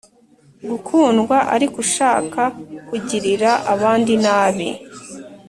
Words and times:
gukundwa 0.69 1.37
Ariko 1.55 1.75
ushaka 1.85 2.41
kugirira 2.87 3.51
abandi 3.73 4.09
inabi 4.17 4.69